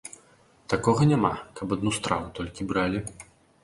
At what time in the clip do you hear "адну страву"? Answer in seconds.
1.79-2.35